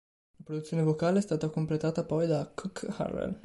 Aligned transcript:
La 0.39 0.43
produzione 0.43 0.81
vocale 0.81 1.19
è 1.19 1.21
stata 1.21 1.49
completata 1.49 2.03
poi 2.03 2.25
da 2.25 2.47
Kuk 2.55 2.87
Harrell. 2.97 3.39